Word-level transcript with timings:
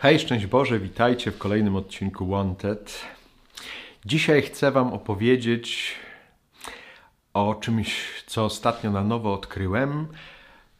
Hej, 0.00 0.18
szczęść 0.18 0.46
Boże, 0.46 0.78
witajcie 0.78 1.30
w 1.30 1.38
kolejnym 1.38 1.76
odcinku 1.76 2.26
Wanted. 2.26 3.00
Dzisiaj 4.04 4.42
chcę 4.42 4.70
Wam 4.70 4.92
opowiedzieć 4.92 5.94
o 7.34 7.54
czymś, 7.54 8.04
co 8.26 8.44
ostatnio 8.44 8.90
na 8.90 9.04
nowo 9.04 9.34
odkryłem. 9.34 10.06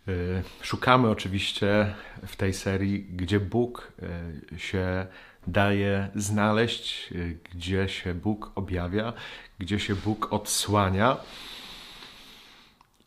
Y, 0.09 0.43
szukamy 0.63 1.11
oczywiście 1.11 1.95
w 2.27 2.37
tej 2.37 2.55
serii, 2.55 3.05
gdzie 3.05 3.41
Bóg 3.41 3.93
y, 4.55 4.59
się 4.59 5.07
daje 5.47 6.09
znaleźć, 6.15 7.13
y, 7.13 7.39
gdzie 7.55 7.89
się 7.89 8.15
Bóg 8.15 8.51
objawia, 8.55 9.13
gdzie 9.59 9.79
się 9.81 9.95
Bóg 9.95 10.33
odsłania. 10.33 11.17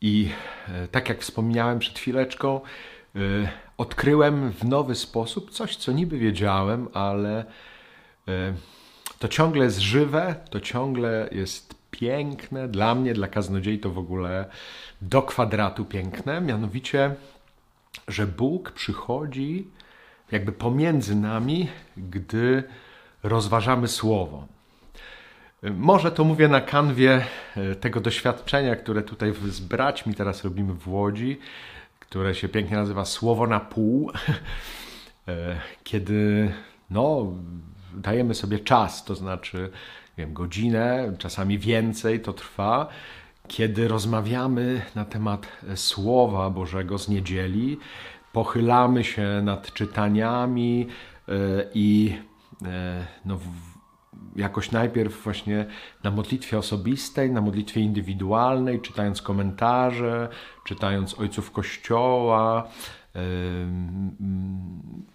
I 0.01 0.29
tak 0.91 1.09
jak 1.09 1.21
wspomniałem 1.21 1.79
przed 1.79 1.99
chwileczką, 1.99 2.61
odkryłem 3.77 4.51
w 4.51 4.63
nowy 4.63 4.95
sposób 4.95 5.51
coś, 5.51 5.75
co 5.75 5.91
niby 5.91 6.17
wiedziałem, 6.17 6.87
ale 6.93 7.45
to 9.19 9.27
ciągle 9.27 9.65
jest 9.65 9.79
żywe, 9.79 10.35
to 10.49 10.59
ciągle 10.59 11.29
jest 11.31 11.75
piękne, 11.91 12.67
dla 12.67 12.95
mnie, 12.95 13.13
dla 13.13 13.27
kaznodziei 13.27 13.79
to 13.79 13.89
w 13.89 13.97
ogóle 13.97 14.45
do 15.01 15.21
kwadratu 15.21 15.85
piękne, 15.85 16.41
mianowicie, 16.41 17.15
że 18.07 18.27
Bóg 18.27 18.71
przychodzi 18.71 19.67
jakby 20.31 20.51
pomiędzy 20.51 21.15
nami, 21.15 21.67
gdy 21.97 22.63
rozważamy 23.23 23.87
Słowo. 23.87 24.47
Może 25.63 26.11
to 26.11 26.23
mówię 26.23 26.47
na 26.47 26.61
kanwie 26.61 27.25
tego 27.81 27.99
doświadczenia, 27.99 28.75
które 28.75 29.01
tutaj 29.01 29.33
z 29.47 29.59
braćmi 29.59 30.13
teraz 30.15 30.43
robimy 30.43 30.73
w 30.73 30.87
Łodzi, 30.87 31.39
które 32.11 32.35
się 32.35 32.49
pięknie 32.49 32.77
nazywa 32.77 33.05
Słowo 33.05 33.47
na 33.47 33.59
pół, 33.59 34.11
e, 35.27 35.59
kiedy 35.83 36.51
no, 36.89 37.33
dajemy 37.93 38.33
sobie 38.33 38.59
czas, 38.59 39.03
to 39.05 39.15
znaczy 39.15 39.71
wiem, 40.17 40.33
godzinę, 40.33 41.13
czasami 41.17 41.59
więcej 41.59 42.19
to 42.19 42.33
trwa, 42.33 42.87
kiedy 43.47 43.87
rozmawiamy 43.87 44.81
na 44.95 45.05
temat 45.05 45.47
Słowa 45.75 46.49
Bożego 46.49 46.97
z 46.97 47.09
niedzieli, 47.09 47.77
pochylamy 48.33 49.03
się 49.03 49.41
nad 49.43 49.73
czytaniami 49.73 50.87
e, 51.27 51.33
i 51.73 52.17
e, 52.65 53.05
no, 53.25 53.39
jakoś 54.35 54.71
najpierw 54.71 55.23
właśnie 55.23 55.65
na 56.03 56.11
modlitwie 56.11 56.57
osobistej, 56.57 57.31
na 57.31 57.41
modlitwie 57.41 57.81
indywidualnej, 57.81 58.81
czytając 58.81 59.21
komentarze, 59.21 60.29
czytając 60.65 61.19
ojców 61.19 61.51
Kościoła, 61.51 62.69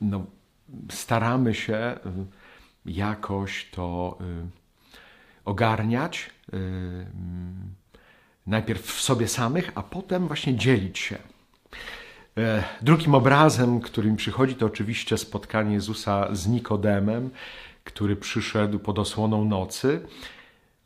no, 0.00 0.26
staramy 0.90 1.54
się 1.54 1.98
jakoś 2.86 3.70
to 3.70 4.18
ogarniać, 5.44 6.30
najpierw 8.46 8.82
w 8.82 9.00
sobie 9.00 9.28
samych, 9.28 9.72
a 9.74 9.82
potem 9.82 10.26
właśnie 10.26 10.56
dzielić 10.56 10.98
się. 10.98 11.18
E, 12.38 12.64
drugim 12.82 13.14
obrazem, 13.14 13.80
który 13.80 14.10
mi 14.10 14.16
przychodzi, 14.16 14.54
to 14.54 14.66
oczywiście 14.66 15.18
spotkanie 15.18 15.74
Jezusa 15.74 16.28
z 16.32 16.46
Nikodemem, 16.46 17.30
który 17.86 18.16
przyszedł 18.16 18.78
pod 18.78 18.98
osłoną 18.98 19.44
nocy. 19.44 20.00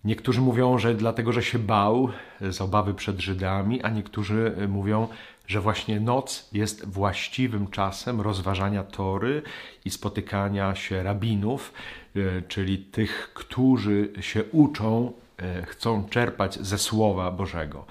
Niektórzy 0.05 0.41
mówią, 0.41 0.79
że 0.79 0.95
dlatego, 0.95 1.33
że 1.33 1.43
się 1.43 1.59
bał 1.59 2.09
z 2.41 2.61
obawy 2.61 2.95
przed 2.95 3.21
Żydami, 3.21 3.83
a 3.83 3.89
niektórzy 3.89 4.55
mówią, 4.69 5.09
że 5.47 5.61
właśnie 5.61 6.01
noc 6.01 6.49
jest 6.53 6.89
właściwym 6.89 7.69
czasem 7.69 8.21
rozważania 8.21 8.83
tory 8.85 9.43
i 9.85 9.91
spotykania 9.91 10.75
się 10.75 11.03
rabinów, 11.03 11.73
e, 12.17 12.43
czyli 12.43 12.79
tych, 12.79 13.31
którzy 13.35 14.09
się 14.21 14.45
uczą, 14.45 15.13
e, 15.39 15.67
chcą 15.67 16.09
czerpać 16.09 16.55
ze 16.55 16.79
Słowa 16.79 17.31
Bożego. 17.31 17.87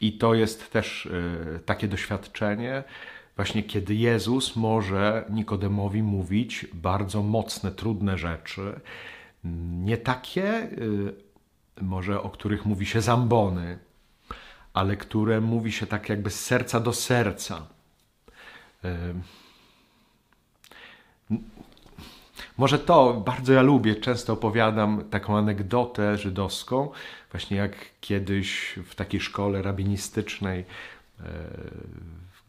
I 0.00 0.12
to 0.12 0.34
jest 0.34 0.72
też 0.72 1.06
e, 1.06 1.58
takie 1.58 1.88
doświadczenie, 1.88 2.84
właśnie 3.36 3.62
kiedy 3.62 3.94
Jezus 3.94 4.56
może 4.56 5.24
Nikodemowi 5.30 6.02
mówić 6.02 6.66
bardzo 6.72 7.22
mocne, 7.22 7.70
trudne 7.70 8.18
rzeczy, 8.18 8.80
nie 9.84 9.96
takie, 9.96 10.68
może 11.80 12.22
o 12.22 12.30
których 12.30 12.66
mówi 12.66 12.86
się 12.86 13.00
zambony, 13.00 13.78
ale 14.74 14.96
które 14.96 15.40
mówi 15.40 15.72
się 15.72 15.86
tak 15.86 16.08
jakby 16.08 16.30
z 16.30 16.40
serca 16.40 16.80
do 16.80 16.92
serca. 16.92 17.66
Może 22.58 22.78
to 22.78 23.14
bardzo 23.14 23.52
ja 23.52 23.62
lubię, 23.62 23.96
często 23.96 24.32
opowiadam 24.32 25.04
taką 25.10 25.38
anegdotę 25.38 26.18
żydowską, 26.18 26.90
właśnie 27.30 27.56
jak 27.56 27.76
kiedyś 28.00 28.78
w 28.86 28.94
takiej 28.94 29.20
szkole 29.20 29.62
rabinistycznej, 29.62 30.64
e, 31.20 31.24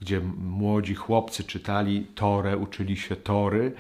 gdzie 0.02 0.22
młodzi 0.38 0.96
chłopcy 0.96 1.44
czytali 1.44 2.08
Torę, 2.16 2.58
uczyli 2.58 2.98
się 2.98 3.16
Tory, 3.16 3.72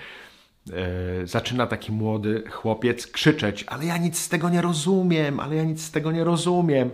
e, 1.24 1.28
zaczyna 1.28 1.68
taki 1.68 1.92
młody 1.92 2.44
chłopiec 2.50 3.08
krzyczeć, 3.08 3.64
ale 3.68 3.86
ja 3.86 3.98
nic 3.98 4.18
z 4.20 4.30
tego 4.30 4.50
nie 4.50 4.62
rozumiem, 4.62 5.40
ale 5.40 5.56
ja 5.56 5.64
nic 5.64 5.84
z 5.84 5.92
tego 5.92 6.12
nie 6.12 6.24
rozumiem. 6.24 6.90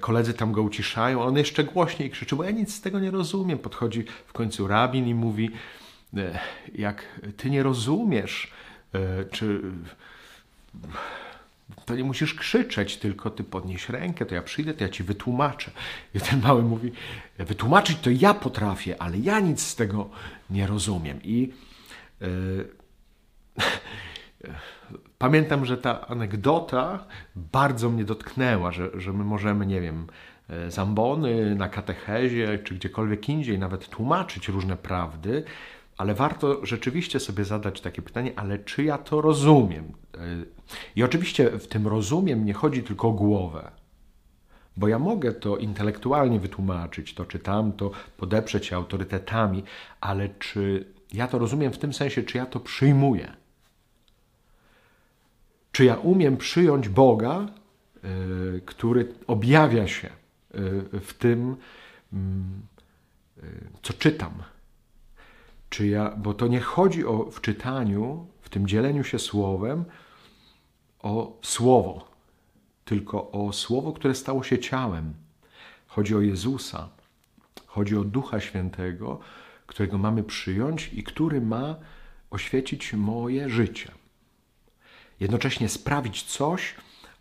Koledzy 0.00 0.34
tam 0.34 0.52
go 0.52 0.62
uciszają, 0.62 1.22
on 1.22 1.36
jeszcze 1.36 1.64
głośniej 1.64 2.10
krzyczy, 2.10 2.36
bo 2.36 2.44
ja 2.44 2.50
nic 2.50 2.74
z 2.74 2.80
tego 2.80 3.00
nie 3.00 3.10
rozumiem. 3.10 3.58
Podchodzi 3.58 4.04
w 4.26 4.32
końcu 4.32 4.66
rabin 4.66 5.06
i 5.06 5.14
mówi, 5.14 5.50
e, 6.16 6.38
jak 6.74 7.20
ty 7.36 7.50
nie 7.50 7.62
rozumiesz, 7.62 8.52
e, 8.94 9.24
czy 9.24 9.60
to 11.84 11.96
nie 11.96 12.04
musisz 12.04 12.34
krzyczeć, 12.34 12.96
tylko 12.96 13.30
ty 13.30 13.44
podnieś 13.44 13.88
rękę, 13.88 14.26
to 14.26 14.34
ja 14.34 14.42
przyjdę, 14.42 14.74
to 14.74 14.84
ja 14.84 14.90
ci 14.90 15.02
wytłumaczę. 15.02 15.70
I 16.14 16.20
ten 16.20 16.40
mały 16.40 16.62
mówi, 16.62 16.92
wytłumaczyć 17.38 17.98
to 17.98 18.10
ja 18.10 18.34
potrafię, 18.34 19.02
ale 19.02 19.18
ja 19.18 19.40
nic 19.40 19.62
z 19.62 19.76
tego 19.76 20.10
nie 20.50 20.66
rozumiem. 20.66 21.22
I 21.22 21.52
yy, 22.20 22.68
pamiętam, 25.18 25.64
że 25.64 25.76
ta 25.76 26.06
anegdota 26.06 27.06
bardzo 27.36 27.90
mnie 27.90 28.04
dotknęła, 28.04 28.72
że, 28.72 29.00
że 29.00 29.12
my 29.12 29.24
możemy, 29.24 29.66
nie 29.66 29.80
wiem, 29.80 30.06
e, 30.48 30.70
zambony 30.70 31.54
na 31.54 31.68
katechezie 31.68 32.58
czy 32.58 32.74
gdziekolwiek 32.74 33.28
indziej 33.28 33.58
nawet 33.58 33.88
tłumaczyć 33.88 34.48
różne 34.48 34.76
prawdy, 34.76 35.44
ale 35.96 36.14
warto 36.14 36.66
rzeczywiście 36.66 37.20
sobie 37.20 37.44
zadać 37.44 37.80
takie 37.80 38.02
pytanie, 38.02 38.32
ale 38.36 38.58
czy 38.58 38.84
ja 38.84 38.98
to 38.98 39.20
rozumiem? 39.20 39.92
E, 40.14 40.18
I 40.96 41.02
oczywiście 41.02 41.50
w 41.50 41.66
tym 41.66 41.86
rozumiem 41.86 42.44
nie 42.44 42.54
chodzi 42.54 42.82
tylko 42.82 43.08
o 43.08 43.12
głowę, 43.12 43.70
bo 44.76 44.88
ja 44.88 44.98
mogę 44.98 45.32
to 45.32 45.56
intelektualnie 45.56 46.40
wytłumaczyć, 46.40 47.14
to 47.14 47.24
czy 47.24 47.38
tamto, 47.38 47.90
podeprzeć 48.16 48.66
się 48.66 48.76
autorytetami, 48.76 49.62
ale 50.00 50.28
czy 50.28 50.86
ja 51.12 51.28
to 51.28 51.38
rozumiem 51.38 51.72
w 51.72 51.78
tym 51.78 51.92
sensie, 51.92 52.22
czy 52.22 52.38
ja 52.38 52.46
to 52.46 52.60
przyjmuję? 52.60 53.36
Czy 55.72 55.84
ja 55.84 55.94
umiem 55.94 56.36
przyjąć 56.36 56.88
Boga, 56.88 57.38
e, 57.40 57.48
który 58.64 59.14
objawia 59.26 59.88
się 59.88 60.08
e, 60.08 60.12
w 61.00 61.14
tym, 61.18 61.56
mm, 62.12 62.62
co 63.82 63.92
czytam? 63.92 64.53
Czy 65.74 65.86
ja, 65.86 66.10
bo 66.16 66.34
to 66.34 66.46
nie 66.46 66.60
chodzi 66.60 67.06
o 67.06 67.30
w 67.30 67.40
czytaniu, 67.40 68.26
w 68.40 68.48
tym 68.48 68.66
dzieleniu 68.66 69.04
się 69.04 69.18
słowem, 69.18 69.84
o 71.02 71.38
słowo, 71.42 72.08
tylko 72.84 73.30
o 73.30 73.52
słowo, 73.52 73.92
które 73.92 74.14
stało 74.14 74.42
się 74.42 74.58
ciałem. 74.58 75.14
Chodzi 75.86 76.14
o 76.14 76.20
Jezusa, 76.20 76.88
chodzi 77.66 77.96
o 77.96 78.04
Ducha 78.04 78.40
Świętego, 78.40 79.20
którego 79.66 79.98
mamy 79.98 80.22
przyjąć 80.22 80.90
i 80.92 81.02
który 81.02 81.40
ma 81.40 81.76
oświecić 82.30 82.92
moje 82.92 83.48
życie 83.48 83.90
jednocześnie 85.20 85.68
sprawić 85.68 86.22
coś, 86.22 86.74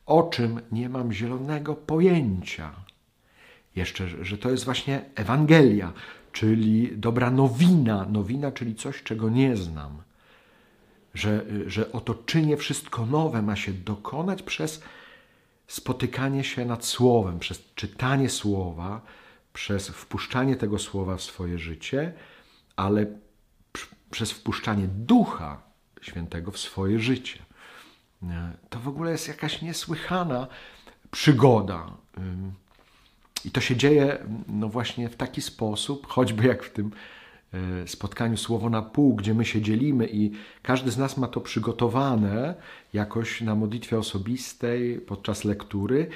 o 0.05 0.23
czym 0.23 0.61
nie 0.71 0.89
mam 0.89 1.13
zielonego 1.13 1.75
pojęcia. 1.75 2.71
Jeszcze, 3.75 4.25
że 4.25 4.37
to 4.37 4.51
jest 4.51 4.65
właśnie 4.65 5.05
Ewangelia, 5.15 5.93
czyli 6.33 6.97
dobra 6.97 7.31
nowina, 7.31 8.05
nowina, 8.05 8.51
czyli 8.51 8.75
coś, 8.75 9.03
czego 9.03 9.29
nie 9.29 9.55
znam. 9.55 10.01
Że, 11.13 11.45
że 11.67 11.91
oto 11.91 12.15
czynię 12.15 12.57
wszystko 12.57 13.05
nowe 13.05 13.41
ma 13.41 13.55
się 13.55 13.73
dokonać 13.73 14.43
przez 14.43 14.83
spotykanie 15.67 16.43
się 16.43 16.65
nad 16.65 16.85
Słowem, 16.85 17.39
przez 17.39 17.73
czytanie 17.75 18.29
Słowa, 18.29 19.01
przez 19.53 19.89
wpuszczanie 19.89 20.55
tego 20.55 20.79
Słowa 20.79 21.17
w 21.17 21.21
swoje 21.21 21.59
życie, 21.59 22.13
ale 22.75 23.05
przez 24.11 24.31
wpuszczanie 24.31 24.87
Ducha 24.87 25.61
Świętego 26.01 26.51
w 26.51 26.57
swoje 26.57 26.99
życie. 26.99 27.39
To 28.69 28.79
w 28.79 28.87
ogóle 28.87 29.11
jest 29.11 29.27
jakaś 29.27 29.61
niesłychana 29.61 30.47
przygoda. 31.11 31.97
I 33.45 33.51
to 33.51 33.61
się 33.61 33.75
dzieje 33.75 34.17
no 34.47 34.69
właśnie 34.69 35.09
w 35.09 35.15
taki 35.15 35.41
sposób, 35.41 36.07
choćby 36.07 36.47
jak 36.47 36.63
w 36.63 36.73
tym 36.73 36.91
e, 37.53 37.87
spotkaniu 37.87 38.37
Słowo 38.37 38.69
na 38.69 38.81
pół, 38.81 39.15
gdzie 39.15 39.33
my 39.33 39.45
się 39.45 39.61
dzielimy 39.61 40.07
i 40.11 40.31
każdy 40.61 40.91
z 40.91 40.97
nas 40.97 41.17
ma 41.17 41.27
to 41.27 41.41
przygotowane 41.41 42.55
jakoś 42.93 43.41
na 43.41 43.55
modlitwie 43.55 43.97
osobistej, 43.97 44.99
podczas 44.99 45.43
lektury 45.43 46.07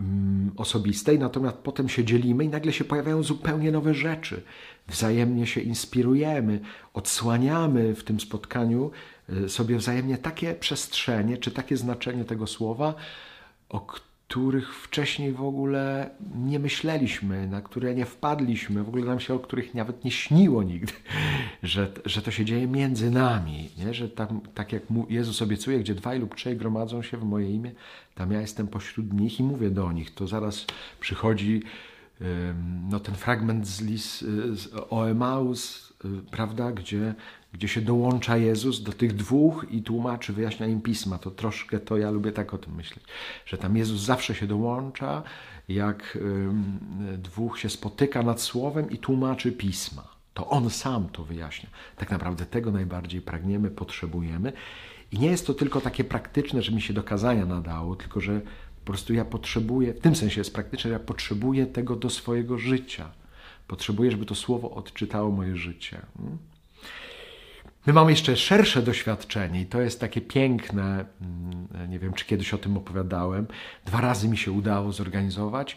mm, 0.00 0.50
osobistej, 0.56 1.18
natomiast 1.18 1.56
potem 1.56 1.88
się 1.88 2.04
dzielimy 2.04 2.44
i 2.44 2.48
nagle 2.48 2.72
się 2.72 2.84
pojawiają 2.84 3.22
zupełnie 3.22 3.72
nowe 3.72 3.94
rzeczy. 3.94 4.42
Wzajemnie 4.88 5.46
się 5.46 5.60
inspirujemy, 5.60 6.60
odsłaniamy 6.94 7.94
w 7.94 8.04
tym 8.04 8.20
spotkaniu 8.20 8.90
e, 9.28 9.48
sobie 9.48 9.76
wzajemnie 9.76 10.18
takie 10.18 10.54
przestrzenie, 10.54 11.36
czy 11.36 11.50
takie 11.50 11.76
znaczenie 11.76 12.24
tego 12.24 12.46
słowa, 12.46 12.94
o 13.68 13.86
których 14.32 14.74
wcześniej 14.74 15.32
w 15.32 15.42
ogóle 15.42 16.10
nie 16.34 16.58
myśleliśmy, 16.58 17.46
na 17.46 17.60
które 17.60 17.94
nie 17.94 18.04
wpadliśmy, 18.04 18.84
w 18.84 18.88
ogóle 18.88 19.04
nam 19.04 19.20
się 19.20 19.34
o 19.34 19.38
których 19.38 19.74
nawet 19.74 20.04
nie 20.04 20.10
śniło 20.10 20.62
nigdy, 20.62 20.92
że, 21.62 21.92
że 22.04 22.22
to 22.22 22.30
się 22.30 22.44
dzieje 22.44 22.66
między 22.66 23.10
nami, 23.10 23.68
nie? 23.78 23.94
że 23.94 24.08
tam, 24.08 24.40
tak 24.54 24.72
jak 24.72 24.82
Jezus 25.08 25.42
obiecuje, 25.42 25.78
gdzie 25.78 25.94
dwaj 25.94 26.20
lub 26.20 26.34
trzej 26.34 26.56
gromadzą 26.56 27.02
się 27.02 27.16
w 27.16 27.24
moje 27.24 27.50
imię, 27.50 27.72
tam 28.14 28.32
ja 28.32 28.40
jestem 28.40 28.68
pośród 28.68 29.12
nich 29.12 29.40
i 29.40 29.42
mówię 29.42 29.70
do 29.70 29.92
nich. 29.92 30.14
To 30.14 30.26
zaraz 30.26 30.66
przychodzi 31.00 31.62
no, 32.90 33.00
ten 33.00 33.14
fragment 33.14 33.66
z, 33.66 33.80
Lis, 33.80 34.20
z 34.52 34.68
Oemaus, 34.90 35.92
y, 36.04 36.08
prawda, 36.30 36.72
gdzie 36.72 37.14
gdzie 37.52 37.68
się 37.68 37.80
dołącza 37.80 38.36
Jezus 38.36 38.82
do 38.82 38.92
tych 38.92 39.16
dwóch 39.16 39.66
i 39.70 39.82
tłumaczy, 39.82 40.32
wyjaśnia 40.32 40.66
im 40.66 40.80
pisma. 40.80 41.18
To 41.18 41.30
troszkę 41.30 41.80
to 41.80 41.96
ja 41.96 42.10
lubię 42.10 42.32
tak 42.32 42.54
o 42.54 42.58
tym 42.58 42.74
myśleć, 42.74 43.04
że 43.46 43.58
tam 43.58 43.76
Jezus 43.76 44.00
zawsze 44.00 44.34
się 44.34 44.46
dołącza, 44.46 45.22
jak 45.68 46.18
dwóch 47.18 47.58
się 47.58 47.70
spotyka 47.70 48.22
nad 48.22 48.40
słowem 48.40 48.90
i 48.90 48.98
tłumaczy 48.98 49.52
pisma. 49.52 50.12
To 50.34 50.48
On 50.48 50.70
sam 50.70 51.08
to 51.08 51.24
wyjaśnia. 51.24 51.70
Tak 51.96 52.10
naprawdę 52.10 52.46
tego 52.46 52.72
najbardziej 52.72 53.20
pragniemy, 53.20 53.70
potrzebujemy. 53.70 54.52
I 55.12 55.18
nie 55.18 55.28
jest 55.28 55.46
to 55.46 55.54
tylko 55.54 55.80
takie 55.80 56.04
praktyczne, 56.04 56.62
że 56.62 56.72
mi 56.72 56.82
się 56.82 56.94
do 56.94 57.02
kazania 57.02 57.46
nadało, 57.46 57.96
tylko 57.96 58.20
że 58.20 58.40
po 58.84 58.86
prostu 58.86 59.14
ja 59.14 59.24
potrzebuję, 59.24 59.94
w 59.94 60.00
tym 60.00 60.16
sensie 60.16 60.40
jest 60.40 60.54
praktyczne, 60.54 60.88
że 60.88 60.92
ja 60.92 60.98
potrzebuję 60.98 61.66
tego 61.66 61.96
do 61.96 62.10
swojego 62.10 62.58
życia. 62.58 63.10
Potrzebuję, 63.66 64.10
żeby 64.10 64.26
to 64.26 64.34
słowo 64.34 64.70
odczytało 64.70 65.30
moje 65.30 65.56
życie. 65.56 66.00
My 67.86 67.92
mamy 67.92 68.10
jeszcze 68.10 68.36
szersze 68.36 68.82
doświadczenie 68.82 69.60
i 69.60 69.66
to 69.66 69.80
jest 69.80 70.00
takie 70.00 70.20
piękne. 70.20 71.04
Mm, 71.20 71.90
nie 71.90 71.98
wiem, 71.98 72.12
czy 72.12 72.24
kiedyś 72.24 72.54
o 72.54 72.58
tym 72.58 72.76
opowiadałem. 72.76 73.46
Dwa 73.84 74.00
razy 74.00 74.28
mi 74.28 74.38
się 74.38 74.52
udało 74.52 74.92
zorganizować 74.92 75.76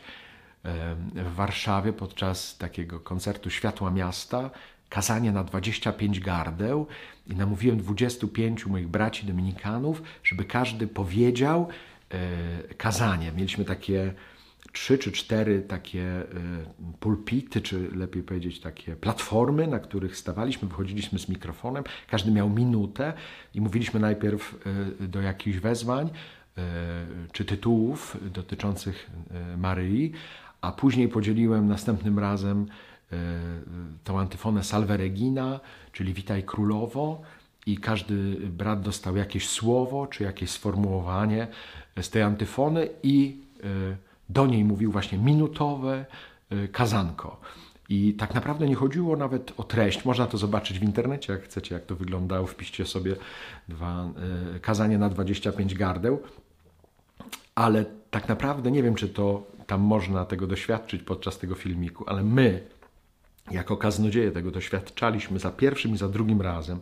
w 1.16 1.36
Warszawie 1.36 1.94
podczas 1.94 2.58
takiego 2.58 3.00
koncertu 3.00 3.50
Światła 3.50 3.92
Miasta 3.92 4.50
kazanie 4.90 5.32
na 5.32 5.44
25 5.44 6.20
gardeł 6.20 6.88
i 7.28 7.36
namówiłem 7.36 7.78
25 7.78 8.66
moich 8.66 8.88
braci 8.88 9.26
dominikanów, 9.26 10.02
żeby 10.24 10.46
każdy 10.46 10.88
powiedział 10.88 11.68
e, 12.12 12.18
kazanie. 12.74 13.32
Mieliśmy 13.32 13.66
takie 13.66 14.14
trzy 14.76 14.98
czy 14.98 15.12
cztery 15.12 15.62
takie 15.62 16.22
y, 16.22 16.26
pulpity, 17.00 17.62
czy 17.62 17.92
lepiej 17.96 18.24
powiedzieć 18.24 18.60
takie 18.60 18.96
platformy, 18.96 19.68
na 19.68 19.80
których 19.80 20.18
stawaliśmy, 20.18 20.68
wychodziliśmy 20.68 21.20
z 21.20 21.30
mikrofonem, 21.30 21.84
każdy 22.08 22.32
miał 22.32 22.50
minutę 22.50 23.14
i 23.54 23.62
mówiliśmy 23.62 24.00
najpierw 24.00 24.68
y, 25.02 25.08
do 25.08 25.22
jakichś 25.22 25.58
wezwań 25.58 26.08
y, 26.08 26.62
czy 27.32 27.46
tytułów 27.46 28.18
dotyczących 28.34 29.10
Maryi, 29.58 30.12
a 30.62 30.72
później 30.72 31.08
podzieliłem 31.08 31.68
następnym 31.68 32.20
razem 32.20 32.66
tą 34.04 34.20
antyfonę 34.20 34.64
Salve 34.64 34.98
Regina, 34.98 35.60
czyli 35.92 36.14
Witaj 36.14 36.44
Królowo, 36.44 37.22
i 37.66 37.78
każdy 37.78 38.36
brat 38.36 38.82
dostał 38.82 39.16
jakieś 39.18 39.50
słowo 39.50 40.08
czy 40.08 40.24
jakieś 40.24 40.50
sformułowanie 40.50 41.48
z 42.02 42.10
tej 42.10 42.22
antyfony 42.22 42.90
i 43.04 43.38
do 44.30 44.46
niej 44.46 44.64
mówił 44.64 44.92
właśnie 44.92 45.18
minutowe 45.18 46.06
y, 46.52 46.68
kazanko. 46.68 47.42
I 47.90 48.14
tak 48.14 48.34
naprawdę 48.34 48.68
nie 48.68 48.76
chodziło 48.76 49.16
nawet 49.16 49.54
o 49.58 49.64
treść. 49.64 50.06
Można 50.06 50.28
to 50.28 50.38
zobaczyć 50.38 50.80
w 50.80 50.84
internecie, 50.84 51.34
jak 51.34 51.44
chcecie, 51.44 51.76
jak 51.76 51.86
to 51.86 51.96
wyglądało. 51.96 52.48
Wpiszcie 52.48 52.86
sobie 52.86 53.16
dwa, 53.70 54.10
y, 54.56 54.60
kazanie 54.60 54.98
na 54.98 55.10
25 55.10 55.76
gardeł. 55.76 56.22
Ale 57.56 57.86
tak 58.12 58.28
naprawdę 58.28 58.72
nie 58.72 58.84
wiem, 58.84 58.96
czy 58.96 59.10
to 59.10 59.44
tam 59.68 59.82
można 59.82 60.26
tego 60.26 60.48
doświadczyć 60.48 61.04
podczas 61.04 61.38
tego 61.38 61.56
filmiku, 61.56 62.04
ale 62.08 62.24
my, 62.24 62.62
jako 63.52 63.78
kaznodzieje, 63.78 64.32
tego 64.32 64.52
doświadczaliśmy 64.52 65.40
za 65.40 65.52
pierwszym 65.52 65.96
i 65.96 65.98
za 65.98 66.10
drugim 66.10 66.42
razem. 66.42 66.80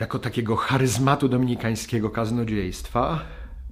Jako 0.00 0.18
takiego 0.18 0.56
charyzmatu 0.56 1.28
dominikańskiego 1.28 2.10
kaznodziejstwa, 2.10 3.20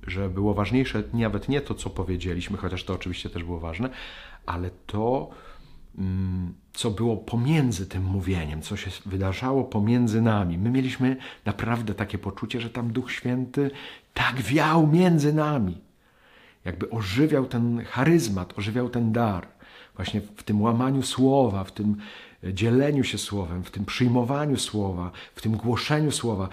że 0.07 0.29
było 0.29 0.55
ważniejsze 0.55 1.03
nawet 1.13 1.49
nie 1.49 1.61
to, 1.61 1.75
co 1.75 1.91
powiedzieliśmy, 1.91 2.57
chociaż 2.57 2.85
to 2.85 2.95
oczywiście 2.95 3.31
też 3.31 3.45
było 3.45 3.61
ważne, 3.61 3.91
ale 4.47 4.71
to, 4.87 5.31
mm, 5.99 6.55
co 6.73 6.91
było 6.91 7.17
pomiędzy 7.17 7.87
tym 7.87 8.05
mówieniem, 8.05 8.63
co 8.63 8.77
się 8.77 8.91
wydarzało 9.07 9.65
pomiędzy 9.65 10.23
nami. 10.23 10.59
My 10.59 10.71
mieliśmy 10.71 11.17
naprawdę 11.45 11.95
takie 11.95 12.19
poczucie, 12.19 12.61
że 12.61 12.71
tam 12.71 12.93
Duch 12.93 13.13
Święty 13.13 13.71
tak 14.15 14.37
wiał 14.43 14.87
między 14.87 15.33
nami. 15.33 15.79
Jakby 16.65 16.91
ożywiał 16.91 17.47
ten 17.47 17.85
charyzmat, 17.85 18.59
ożywiał 18.59 18.89
ten 18.89 19.13
dar. 19.13 19.47
Właśnie 19.97 20.21
w 20.21 20.43
tym 20.43 20.63
łamaniu 20.63 21.03
słowa, 21.03 21.65
w 21.65 21.73
tym 21.73 21.97
dzieleniu 22.45 23.05
się 23.05 23.19
słowem, 23.19 23.65
w 23.65 23.71
tym 23.71 23.85
przyjmowaniu 23.85 24.57
słowa, 24.57 25.11
w 25.35 25.43
tym 25.43 25.57
głoszeniu 25.57 26.11
słowa 26.11 26.49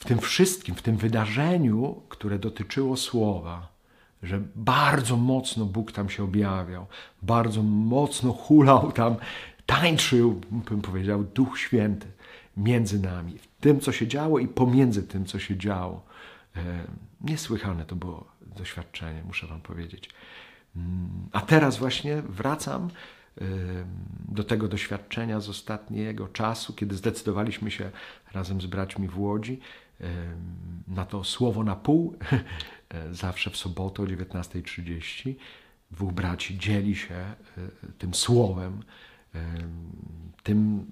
w 0.00 0.04
tym 0.04 0.18
wszystkim, 0.18 0.74
w 0.74 0.82
tym 0.82 0.96
wydarzeniu, 0.96 2.02
które 2.08 2.38
dotyczyło 2.38 2.96
słowa, 2.96 3.68
że 4.22 4.42
bardzo 4.56 5.16
mocno 5.16 5.64
Bóg 5.64 5.92
tam 5.92 6.10
się 6.10 6.24
objawiał, 6.24 6.86
bardzo 7.22 7.62
mocno 7.62 8.32
hulał 8.32 8.92
tam, 8.92 9.16
tańczył, 9.66 10.40
bym 10.50 10.82
powiedział, 10.82 11.24
Duch 11.24 11.58
Święty 11.58 12.06
między 12.56 13.00
nami, 13.00 13.38
w 13.38 13.46
tym, 13.60 13.80
co 13.80 13.92
się 13.92 14.06
działo 14.06 14.38
i 14.38 14.48
pomiędzy 14.48 15.02
tym, 15.02 15.26
co 15.26 15.38
się 15.38 15.56
działo. 15.56 16.02
E, 16.56 16.60
niesłychane 17.20 17.84
to 17.84 17.96
było 17.96 18.24
doświadczenie, 18.56 19.22
muszę 19.26 19.46
Wam 19.46 19.60
powiedzieć. 19.60 20.10
Mm, 20.76 21.08
a 21.32 21.40
teraz 21.40 21.78
właśnie 21.78 22.22
wracam 22.22 22.88
e, 23.40 23.44
do 24.28 24.44
tego 24.44 24.68
doświadczenia 24.68 25.40
z 25.40 25.48
ostatniego 25.48 26.28
czasu, 26.28 26.72
kiedy 26.72 26.94
zdecydowaliśmy 26.94 27.70
się 27.70 27.90
razem 28.32 28.60
z 28.60 28.66
braćmi 28.66 29.08
w 29.08 29.18
Łodzi 29.18 29.60
na 30.88 31.06
to 31.06 31.24
słowo 31.24 31.64
na 31.64 31.76
pół, 31.76 32.16
zawsze 33.10 33.50
w 33.50 33.56
sobotę 33.56 34.02
o 34.02 34.06
19.30. 34.06 35.34
Dwóch 35.90 36.12
braci 36.12 36.58
dzieli 36.58 36.96
się 36.96 37.14
e, 37.14 37.36
tym 37.98 38.14
słowem, 38.14 38.82
tym, 40.42 40.86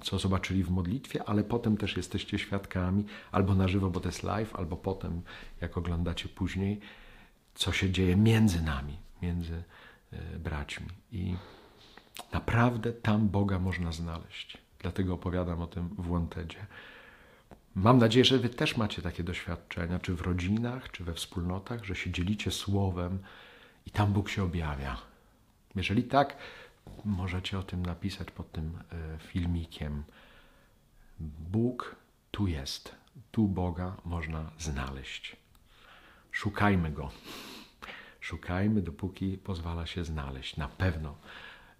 co 0.00 0.18
zobaczyli 0.18 0.64
w 0.64 0.70
modlitwie, 0.70 1.24
ale 1.24 1.44
potem 1.44 1.76
też 1.76 1.96
jesteście 1.96 2.38
świadkami, 2.38 3.04
albo 3.32 3.54
na 3.54 3.68
żywo, 3.68 3.90
bo 3.90 4.00
to 4.00 4.08
jest 4.08 4.22
live, 4.22 4.56
albo 4.56 4.76
potem, 4.76 5.22
jak 5.60 5.78
oglądacie 5.78 6.28
później, 6.28 6.80
co 7.54 7.72
się 7.72 7.90
dzieje 7.90 8.16
między 8.16 8.62
nami, 8.62 8.96
między 9.22 9.62
e, 10.12 10.38
braćmi. 10.38 10.86
I 11.12 11.34
naprawdę 12.32 12.92
tam 12.92 13.28
Boga 13.28 13.58
można 13.58 13.92
znaleźć. 13.92 14.58
Dlatego 14.78 15.14
opowiadam 15.14 15.62
o 15.62 15.66
tym 15.66 15.88
w 15.88 16.08
Wantedzie. 16.08 16.66
Mam 17.74 17.98
nadzieję, 17.98 18.24
że 18.24 18.38
Wy 18.38 18.48
też 18.48 18.76
macie 18.76 19.02
takie 19.02 19.24
doświadczenia, 19.24 19.98
czy 19.98 20.14
w 20.14 20.20
rodzinach, 20.20 20.90
czy 20.90 21.04
we 21.04 21.14
wspólnotach, 21.14 21.84
że 21.84 21.94
się 21.94 22.10
dzielicie 22.10 22.50
słowem 22.50 23.18
i 23.86 23.90
tam 23.90 24.12
Bóg 24.12 24.28
się 24.28 24.42
objawia. 24.42 24.96
Jeżeli 25.76 26.04
tak, 26.04 26.36
możecie 27.04 27.58
o 27.58 27.62
tym 27.62 27.86
napisać 27.86 28.30
pod 28.30 28.52
tym 28.52 28.78
e, 28.92 29.18
filmikiem. 29.18 30.04
Bóg 31.50 31.96
tu 32.30 32.46
jest. 32.46 32.94
Tu 33.30 33.48
Boga 33.48 33.96
można 34.04 34.50
znaleźć. 34.58 35.36
Szukajmy 36.32 36.90
Go. 36.90 37.10
Szukajmy, 38.20 38.82
dopóki 38.82 39.38
pozwala 39.38 39.86
się 39.86 40.04
znaleźć. 40.04 40.56
Na 40.56 40.68
pewno 40.68 41.16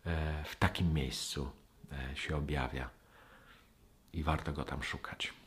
e, 0.06 0.44
w 0.44 0.56
takim 0.56 0.94
miejscu 0.94 1.50
e, 1.92 2.16
się 2.16 2.36
objawia 2.36 2.90
i 4.12 4.22
warto 4.22 4.52
Go 4.52 4.64
tam 4.64 4.82
szukać. 4.82 5.43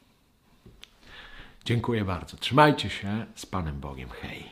Dziękuję 1.67 2.05
bardzo. 2.05 2.37
Trzymajcie 2.37 2.89
się 2.89 3.25
z 3.35 3.45
Panem 3.45 3.79
Bogiem. 3.79 4.09
Hej. 4.09 4.43